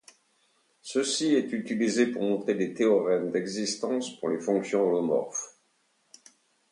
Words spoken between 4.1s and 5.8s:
pour les fonctions holomorphes.